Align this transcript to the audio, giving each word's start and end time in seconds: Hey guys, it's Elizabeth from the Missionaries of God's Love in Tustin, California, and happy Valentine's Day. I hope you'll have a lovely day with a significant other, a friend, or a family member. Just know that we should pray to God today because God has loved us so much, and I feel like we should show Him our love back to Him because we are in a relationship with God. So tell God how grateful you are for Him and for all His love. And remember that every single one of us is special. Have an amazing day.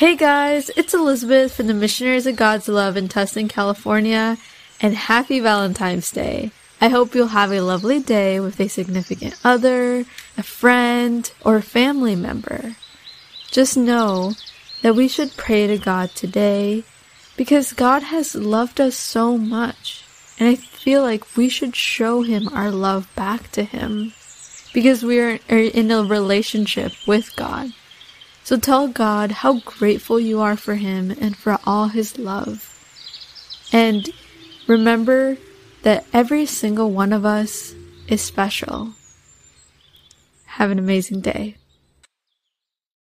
Hey 0.00 0.16
guys, 0.16 0.70
it's 0.78 0.94
Elizabeth 0.94 1.52
from 1.52 1.66
the 1.66 1.74
Missionaries 1.74 2.26
of 2.26 2.34
God's 2.34 2.68
Love 2.68 2.96
in 2.96 3.06
Tustin, 3.06 3.50
California, 3.50 4.38
and 4.80 4.94
happy 4.94 5.40
Valentine's 5.40 6.10
Day. 6.10 6.52
I 6.80 6.88
hope 6.88 7.14
you'll 7.14 7.36
have 7.36 7.52
a 7.52 7.60
lovely 7.60 8.00
day 8.00 8.40
with 8.40 8.58
a 8.60 8.68
significant 8.68 9.38
other, 9.44 10.06
a 10.38 10.42
friend, 10.42 11.30
or 11.44 11.56
a 11.56 11.62
family 11.62 12.16
member. 12.16 12.76
Just 13.50 13.76
know 13.76 14.32
that 14.80 14.94
we 14.94 15.06
should 15.06 15.36
pray 15.36 15.66
to 15.66 15.76
God 15.76 16.12
today 16.12 16.82
because 17.36 17.74
God 17.74 18.04
has 18.04 18.34
loved 18.34 18.80
us 18.80 18.96
so 18.96 19.36
much, 19.36 20.02
and 20.38 20.48
I 20.48 20.54
feel 20.54 21.02
like 21.02 21.36
we 21.36 21.50
should 21.50 21.76
show 21.76 22.22
Him 22.22 22.48
our 22.54 22.70
love 22.70 23.06
back 23.14 23.52
to 23.52 23.64
Him 23.64 24.14
because 24.72 25.04
we 25.04 25.20
are 25.20 25.38
in 25.50 25.90
a 25.90 26.02
relationship 26.02 26.92
with 27.06 27.36
God. 27.36 27.74
So 28.50 28.56
tell 28.56 28.88
God 28.88 29.30
how 29.30 29.60
grateful 29.60 30.18
you 30.18 30.40
are 30.40 30.56
for 30.56 30.74
Him 30.74 31.12
and 31.20 31.36
for 31.36 31.60
all 31.64 31.86
His 31.86 32.18
love. 32.18 32.66
And 33.72 34.10
remember 34.66 35.36
that 35.82 36.04
every 36.12 36.46
single 36.46 36.90
one 36.90 37.12
of 37.12 37.24
us 37.24 37.76
is 38.08 38.20
special. 38.20 38.94
Have 40.46 40.72
an 40.72 40.80
amazing 40.80 41.20
day. 41.20 41.58